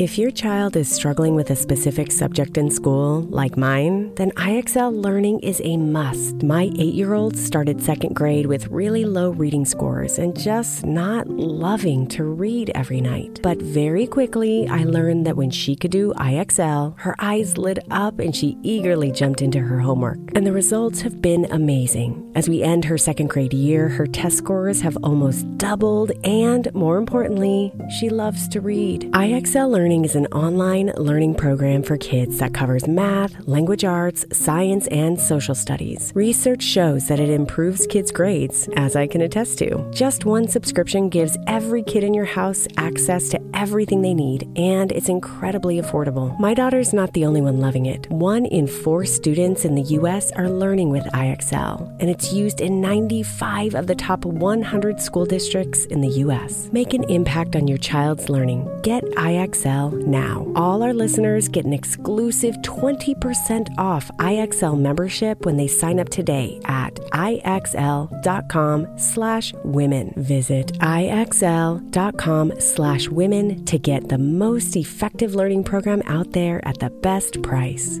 If 0.00 0.16
your 0.16 0.30
child 0.30 0.76
is 0.76 0.90
struggling 0.90 1.34
with 1.34 1.50
a 1.50 1.54
specific 1.54 2.10
subject 2.10 2.56
in 2.56 2.70
school, 2.70 3.20
like 3.28 3.58
mine, 3.58 4.14
then 4.14 4.30
IXL 4.30 4.94
learning 4.94 5.40
is 5.40 5.60
a 5.62 5.76
must. 5.76 6.42
My 6.42 6.70
eight 6.78 6.94
year 6.94 7.12
old 7.12 7.36
started 7.36 7.82
second 7.82 8.16
grade 8.16 8.46
with 8.46 8.68
really 8.68 9.04
low 9.04 9.28
reading 9.28 9.66
scores 9.66 10.18
and 10.18 10.34
just 10.34 10.86
not 10.86 11.28
loving 11.28 12.06
to 12.16 12.24
read 12.24 12.70
every 12.74 13.02
night. 13.02 13.40
But 13.42 13.60
very 13.60 14.06
quickly, 14.06 14.66
I 14.68 14.84
learned 14.84 15.26
that 15.26 15.36
when 15.36 15.50
she 15.50 15.76
could 15.76 15.90
do 15.90 16.14
IXL, 16.14 16.98
her 17.00 17.14
eyes 17.18 17.58
lit 17.58 17.80
up 17.90 18.20
and 18.20 18.34
she 18.34 18.56
eagerly 18.62 19.12
jumped 19.12 19.42
into 19.42 19.60
her 19.60 19.80
homework. 19.80 20.18
And 20.34 20.46
the 20.46 20.52
results 20.54 21.02
have 21.02 21.20
been 21.20 21.44
amazing. 21.50 22.29
As 22.32 22.48
we 22.48 22.62
end 22.62 22.84
her 22.84 22.96
second 22.96 23.28
grade 23.28 23.52
year, 23.52 23.88
her 23.88 24.06
test 24.06 24.38
scores 24.38 24.80
have 24.82 24.96
almost 25.02 25.46
doubled, 25.58 26.12
and 26.22 26.72
more 26.74 26.96
importantly, 26.96 27.72
she 27.98 28.08
loves 28.08 28.46
to 28.48 28.60
read. 28.60 29.10
IXL 29.12 29.68
learning 29.68 30.04
is 30.04 30.14
an 30.14 30.26
online 30.26 30.92
learning 30.96 31.34
program 31.34 31.82
for 31.82 31.96
kids 31.96 32.38
that 32.38 32.54
covers 32.54 32.86
math, 32.86 33.34
language 33.48 33.84
arts, 33.84 34.24
science, 34.32 34.86
and 34.88 35.20
social 35.20 35.56
studies. 35.56 36.12
Research 36.14 36.62
shows 36.62 37.08
that 37.08 37.18
it 37.18 37.30
improves 37.30 37.86
kids' 37.88 38.12
grades, 38.12 38.68
as 38.76 38.94
I 38.94 39.08
can 39.08 39.22
attest 39.22 39.58
to. 39.58 39.90
Just 39.92 40.24
one 40.24 40.46
subscription 40.46 41.08
gives 41.08 41.36
every 41.48 41.82
kid 41.82 42.04
in 42.04 42.14
your 42.14 42.26
house 42.26 42.68
access 42.76 43.28
to 43.30 43.40
everything 43.54 44.02
they 44.02 44.14
need, 44.14 44.48
and 44.56 44.92
it's 44.92 45.08
incredibly 45.08 45.80
affordable. 45.80 46.38
My 46.38 46.54
daughter's 46.54 46.92
not 46.92 47.12
the 47.12 47.24
only 47.24 47.40
one 47.40 47.58
loving 47.58 47.86
it. 47.86 48.08
One 48.08 48.46
in 48.46 48.68
four 48.68 49.04
students 49.04 49.64
in 49.64 49.74
the 49.74 49.82
U.S. 49.98 50.30
are 50.32 50.48
learning 50.48 50.90
with 50.90 51.04
IXL, 51.06 51.96
and 52.00 52.08
it's 52.08 52.19
used 52.32 52.60
in 52.60 52.80
95 52.80 53.74
of 53.74 53.86
the 53.86 53.94
top 53.94 54.24
100 54.24 55.00
school 55.00 55.26
districts 55.26 55.84
in 55.86 56.00
the 56.00 56.20
U.S. 56.24 56.68
Make 56.72 56.94
an 56.94 57.04
impact 57.04 57.56
on 57.56 57.68
your 57.68 57.78
child's 57.78 58.28
learning. 58.28 58.68
Get 58.82 59.04
IXL 59.16 59.50
IXL 59.50 60.06
now. 60.06 60.46
All 60.54 60.82
our 60.82 60.92
listeners 60.92 61.48
get 61.48 61.64
an 61.64 61.72
exclusive 61.72 62.54
20% 62.62 63.78
off 63.78 64.10
IXL 64.18 64.78
membership 64.78 65.44
when 65.46 65.56
they 65.56 65.66
sign 65.66 66.00
up 66.00 66.08
today 66.08 66.60
at 66.64 66.94
IXL.com 67.12 68.98
slash 68.98 69.52
women. 69.64 70.12
Visit 70.16 70.72
IXL.com 70.78 72.60
slash 72.60 73.08
women 73.08 73.64
to 73.64 73.78
get 73.78 74.08
the 74.08 74.18
most 74.18 74.76
effective 74.76 75.34
learning 75.34 75.64
program 75.64 76.02
out 76.06 76.32
there 76.32 76.66
at 76.66 76.78
the 76.78 76.90
best 76.90 77.42
price. 77.42 78.00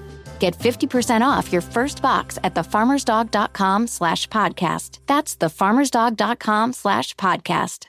Get 0.41 0.57
50% 0.57 1.21
off 1.21 1.53
your 1.53 1.61
first 1.61 2.01
box 2.01 2.39
at 2.43 2.55
thefarmersdog.com 2.55 3.85
slash 3.85 4.27
podcast. 4.29 4.97
That's 5.05 5.35
thefarmersdog.com 5.35 6.73
slash 6.73 7.13
podcast. 7.13 7.85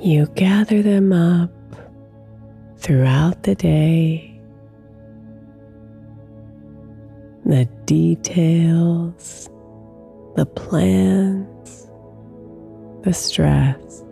You 0.00 0.26
gather 0.34 0.82
them 0.82 1.12
up 1.12 1.52
throughout 2.78 3.44
the 3.44 3.54
day. 3.54 4.32
The 7.44 7.66
details, 7.84 9.48
the 10.36 10.44
plans, 10.44 11.88
the 13.02 13.12
stress. 13.12 14.04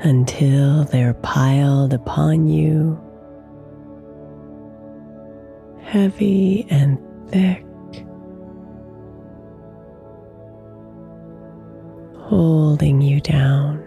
Until 0.00 0.84
they're 0.84 1.14
piled 1.14 1.94
upon 1.94 2.48
you, 2.48 3.00
heavy 5.82 6.66
and 6.70 6.98
thick. 7.28 7.64
holding 12.28 13.00
you 13.00 13.22
down. 13.22 13.82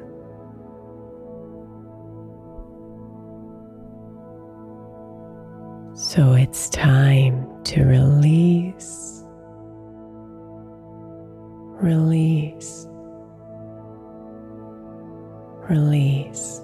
So 5.94 6.34
it's 6.34 6.68
time 6.70 7.41
to 7.64 7.84
release, 7.84 9.24
release, 11.82 12.88
release. 15.70 16.62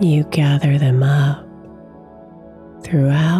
You 0.00 0.24
gather 0.24 0.76
them 0.76 1.02
up 1.02 1.46
throughout 2.82 3.33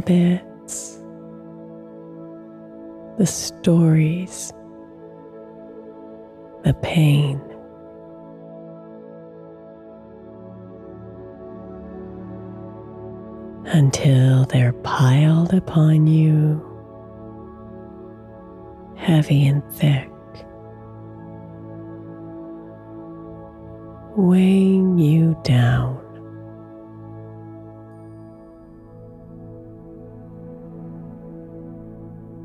habits, 0.00 0.98
the 3.18 3.26
stories, 3.26 4.50
the 6.64 6.72
pain. 6.82 7.40
Until 13.66 14.46
they're 14.46 14.72
piled 14.72 15.52
upon 15.52 16.06
you 16.06 16.66
heavy 18.96 19.46
and 19.46 19.62
thick, 19.74 20.10
weighing 24.16 24.98
you 24.98 25.38
down. 25.44 26.09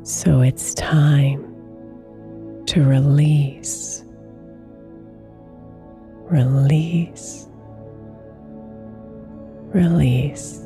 So 0.06 0.40
it's 0.40 0.72
time 0.74 1.42
to 2.66 2.84
release, 2.84 4.04
release, 6.30 7.48
release. 9.74 10.65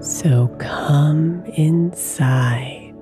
So 0.00 0.48
come 0.58 1.44
inside 1.56 2.94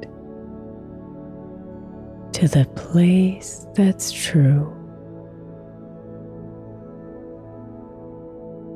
to 2.32 2.48
the 2.48 2.64
place 2.74 3.68
that's 3.74 4.10
true 4.10 4.74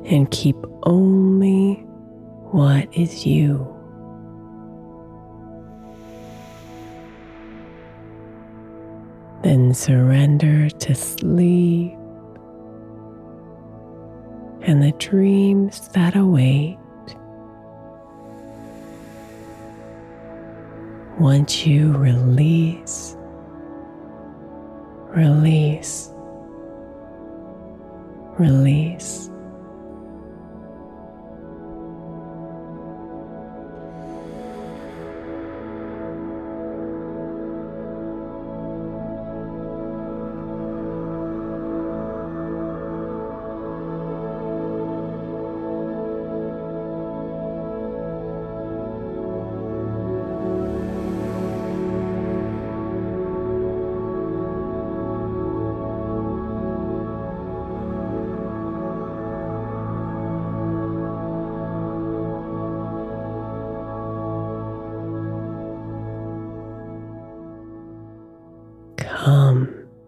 and 0.05 0.31
keep 0.31 0.55
only 0.83 1.75
what 2.51 2.87
is 2.95 3.25
you. 3.25 3.67
Then 9.43 9.73
surrender 9.73 10.69
to 10.69 10.95
sleep 10.95 11.97
and 14.61 14.81
the 14.81 14.93
dreams 14.97 15.89
that 15.89 16.15
await. 16.15 16.77
Once 21.23 21.65
you 21.65 21.93
release, 21.93 23.15
release, 25.15 26.09
release. 28.37 29.32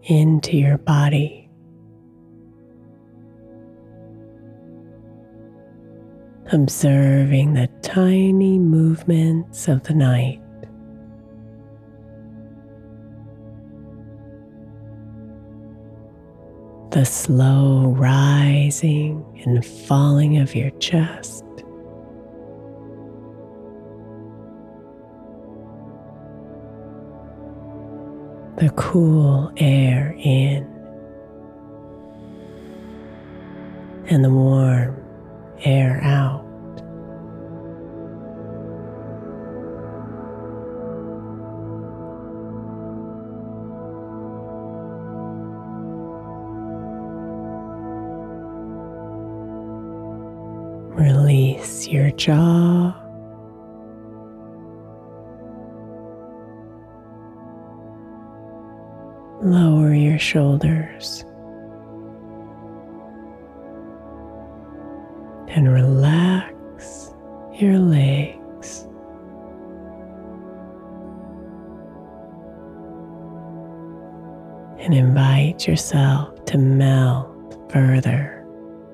Into 0.06 0.58
your 0.58 0.78
body. 0.78 1.50
Observing 6.52 7.56
the 7.56 7.68
tiny 7.82 8.60
movements 8.60 9.68
of 9.68 9.82
the 9.84 9.94
night. 9.96 10.42
The 16.92 17.04
slow 17.04 17.96
rising 17.98 19.26
and 19.44 19.66
falling 19.66 20.38
of 20.38 20.56
your 20.56 20.70
chest. 20.72 21.45
The 28.58 28.70
cool 28.78 29.52
air 29.58 30.16
in 30.18 30.64
and 34.08 34.24
the 34.24 34.30
warm 34.30 34.96
air 35.60 36.00
out. 36.04 36.44
Release 50.98 51.88
your 51.88 52.10
jaw. 52.12 53.05
Shoulders 60.26 61.24
and 65.50 65.72
relax 65.72 67.14
your 67.54 67.78
legs. 67.78 68.88
And 74.80 74.94
invite 74.94 75.68
yourself 75.68 76.44
to 76.46 76.58
melt 76.58 77.60
further 77.72 78.46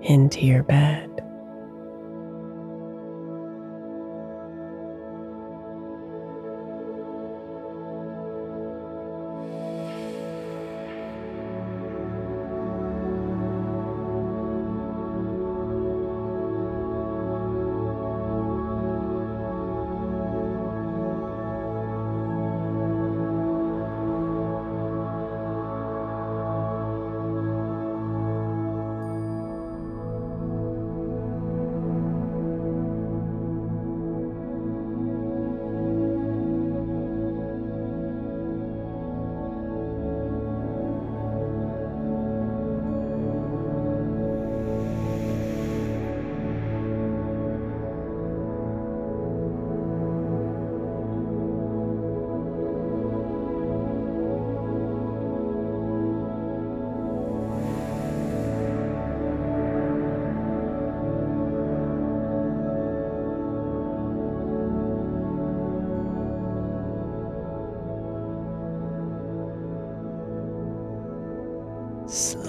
into 0.01 0.45
your 0.45 0.63
bed. 0.63 1.10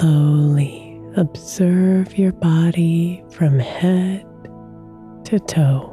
Slowly 0.03 1.01
observe 1.15 2.19
your 2.19 2.33
body 2.33 3.23
from 3.31 3.61
head 3.61 4.27
to 5.27 5.39
toe. 5.39 5.91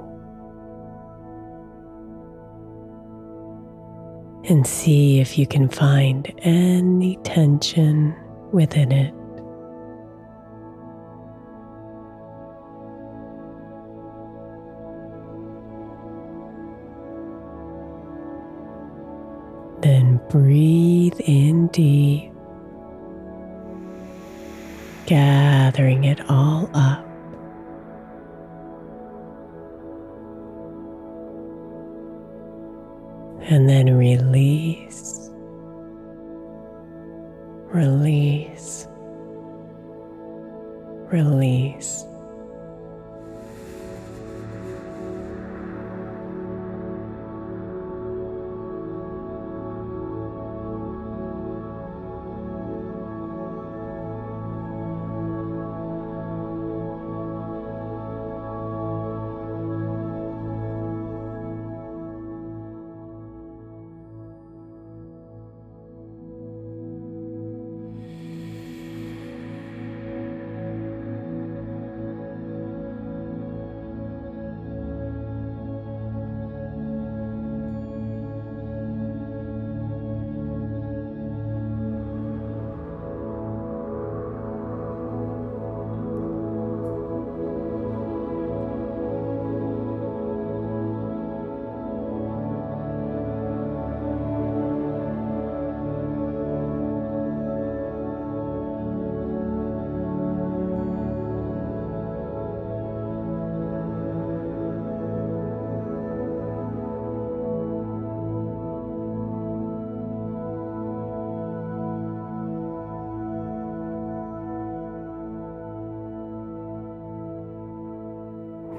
And 4.46 4.66
see 4.66 5.20
if 5.20 5.38
you 5.38 5.46
can 5.46 5.70
find 5.70 6.34
any 6.40 7.18
tension 7.18 8.16
within 8.52 8.92
it. 8.92 9.14
Then 19.84 20.20
breathe 20.32 21.20
in 21.20 21.68
deep 21.68 22.29
gathering 25.10 26.04
it 26.04 26.22
all 26.30 26.70
up. 26.76 27.04
And 33.42 33.68
then 33.68 33.98
release, 33.98 35.32
release, 37.74 38.88
release. 41.12 42.06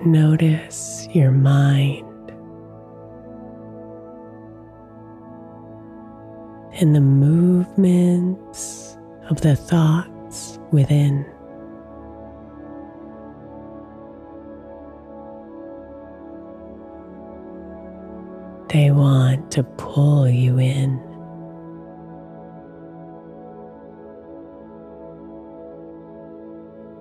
Notice 0.04 1.06
your 1.12 1.30
mind 1.30 2.06
and 6.72 6.96
the 6.96 7.02
movements 7.02 8.96
of 9.28 9.42
the 9.42 9.54
thoughts 9.54 10.58
within. 10.72 11.26
They 18.70 18.90
want 18.92 19.50
to 19.50 19.64
pull 19.64 20.30
you 20.30 20.58
in. 20.58 20.98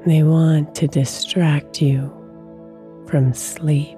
They 0.05 0.23
want 0.23 0.75
to 0.75 0.87
distract 0.89 1.81
you 1.81 2.18
from 3.09 3.33
sleep. 3.33 3.97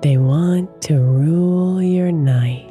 They 0.00 0.16
want 0.16 0.80
to 0.82 0.98
rule 0.98 1.82
your 1.82 2.10
night. 2.10 2.70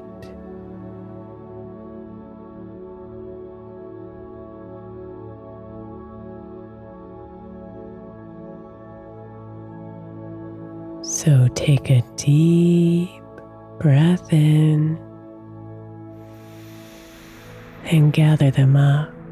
So 11.03 11.47
take 11.55 11.89
a 11.91 12.01
deep 12.15 13.21
breath 13.79 14.33
in 14.33 14.97
and 17.85 18.11
gather 18.11 18.49
them 18.49 18.75
up. 18.75 19.22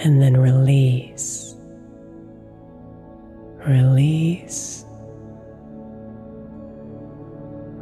And 0.00 0.22
then 0.22 0.36
release. 0.36 1.56
Release. 3.66 4.84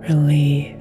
Release. 0.09 0.76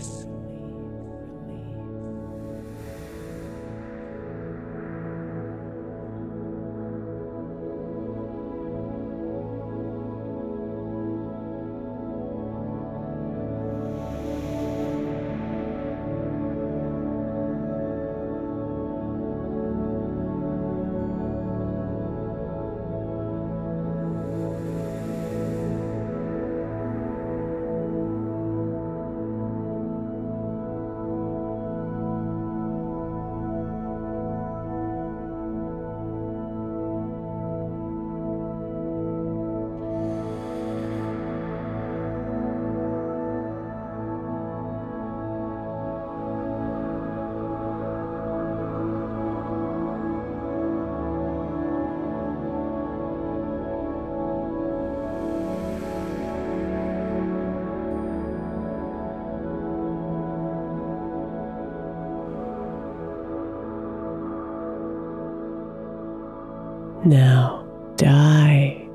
Now 67.05 67.63
dive 67.97 68.89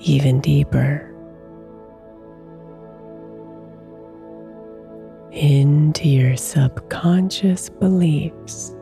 even 0.00 0.40
deeper 0.40 1.08
into 5.30 6.08
your 6.08 6.36
subconscious 6.36 7.68
beliefs. 7.68 8.74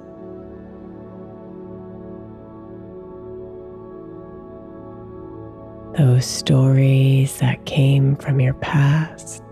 Those 5.99 6.25
stories 6.25 7.39
that 7.41 7.67
came 7.67 8.17
from 8.17 8.41
your 8.41 8.55
past. 8.55 9.43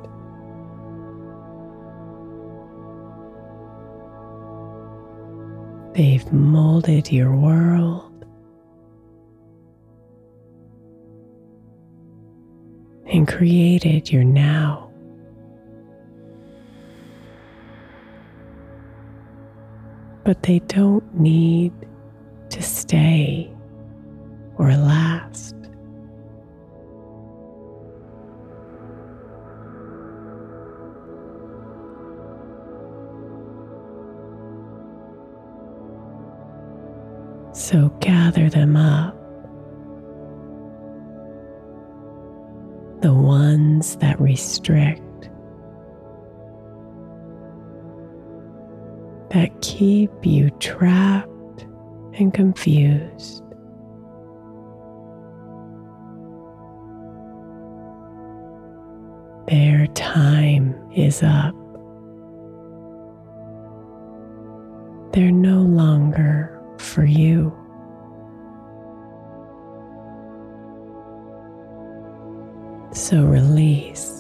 They've 5.93 6.33
molded 6.33 7.13
your 7.13 7.37
world 7.37 8.08
and 13.09 13.27
created 13.27 14.11
your 14.11 14.25
now. 14.25 14.91
But 20.25 20.43
they 20.43 20.59
don't 20.61 21.15
need 21.19 21.73
to 22.51 22.63
stay 22.63 23.51
or 24.59 24.75
last. 24.77 25.55
So 37.53 37.89
gather 38.01 38.49
them 38.49 38.77
up. 38.77 39.18
The 43.09 43.15
ones 43.15 43.97
that 43.97 44.21
restrict, 44.21 45.31
that 49.31 49.49
keep 49.63 50.11
you 50.23 50.51
trapped 50.61 51.63
and 52.13 52.35
confused. 52.35 53.43
Their 59.47 59.87
time 59.95 60.75
is 60.95 61.23
up. 61.23 61.55
They're 65.15 65.33
no 65.33 65.63
longer 65.63 66.61
for 66.77 67.07
you. 67.07 67.57
So 73.09 73.25
release, 73.25 74.18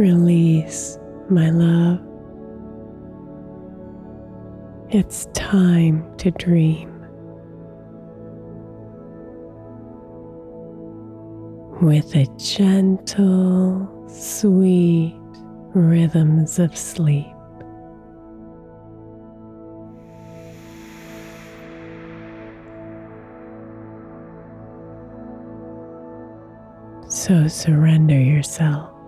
Release, 0.00 0.98
my 1.28 1.50
love. 1.50 2.00
It's 4.88 5.26
time 5.34 6.16
to 6.16 6.30
dream. 6.30 6.88
With 11.82 12.12
the 12.12 12.26
gentle, 12.38 14.06
sweet 14.08 15.20
rhythms 15.74 16.58
of 16.58 16.74
sleep. 16.74 17.26
So 27.10 27.48
surrender 27.48 28.18
yourself 28.18 28.99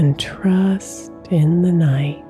and 0.00 0.18
trust 0.18 1.12
in 1.30 1.60
the 1.60 1.70
night. 1.70 2.24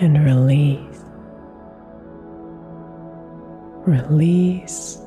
And 0.00 0.24
release, 0.24 1.04
release, 3.86 4.98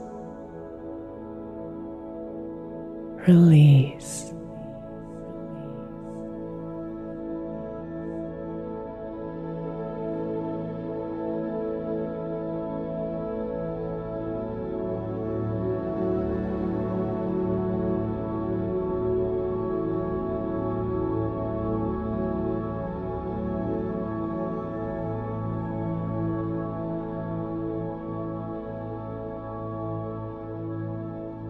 release. 3.27 4.34